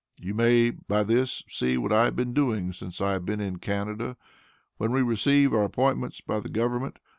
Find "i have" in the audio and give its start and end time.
1.93-2.15, 3.01-3.23